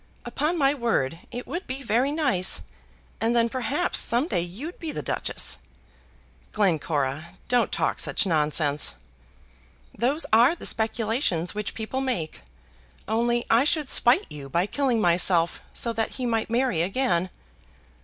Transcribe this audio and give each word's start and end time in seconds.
"Upon 0.25 0.57
my 0.57 0.73
word 0.73 1.19
it 1.29 1.45
would 1.45 1.67
be 1.67 1.83
very 1.83 2.11
nice; 2.11 2.63
and 3.21 3.35
then 3.35 3.49
perhaps 3.49 3.99
some 3.99 4.27
day 4.27 4.41
you'd 4.41 4.79
be 4.79 4.91
the 4.91 5.03
Duchess." 5.03 5.59
"Glencora, 6.53 7.37
don't 7.47 7.71
talk 7.71 7.99
such 7.99 8.25
nonsense." 8.25 8.95
"Those 9.95 10.25
are 10.33 10.55
the 10.55 10.65
speculations 10.65 11.53
which 11.53 11.75
people 11.75 12.01
make. 12.01 12.41
Only 13.07 13.45
I 13.47 13.63
should 13.63 13.89
spite 13.89 14.25
you 14.31 14.49
by 14.49 14.65
killing 14.65 14.99
myself, 14.99 15.61
so 15.71 15.93
that 15.93 16.13
he 16.13 16.25
might 16.25 16.49
marry 16.49 16.81
again." 16.81 17.29